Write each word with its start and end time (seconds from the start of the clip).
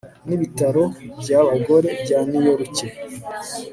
n'ibitaro 0.27 0.83
by'abagore 1.21 1.89
byaniyoruke 2.03 2.85